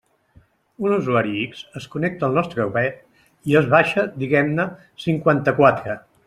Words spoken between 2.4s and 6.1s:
nostre web i es baixa, diguem-ne, cinquanta-quatre.